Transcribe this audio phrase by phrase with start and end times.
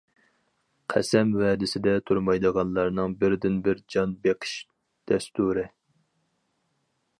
[0.93, 4.57] قەسەم-ۋەدىسىدە تۇرمايدىغانلارنىڭ بىردىنبىر جان بېقىش
[5.13, 5.67] دەستۇرى.